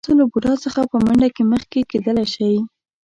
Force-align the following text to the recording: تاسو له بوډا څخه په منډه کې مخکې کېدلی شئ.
تاسو 0.03 0.17
له 0.19 0.25
بوډا 0.31 0.53
څخه 0.65 0.81
په 0.91 0.97
منډه 1.05 1.29
کې 1.35 1.43
مخکې 1.53 1.79
کېدلی 1.91 2.25
شئ. 2.33 2.55